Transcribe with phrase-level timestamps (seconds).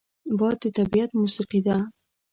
[0.39, 1.77] باد د طبیعت موسیقي ده